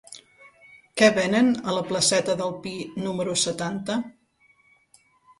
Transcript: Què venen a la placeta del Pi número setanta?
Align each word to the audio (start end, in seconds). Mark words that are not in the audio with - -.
Què 1.01 1.09
venen 1.17 1.49
a 1.57 1.75
la 1.75 1.83
placeta 1.91 2.35
del 2.39 2.53
Pi 2.63 2.71
número 3.03 3.35
setanta? 3.43 3.99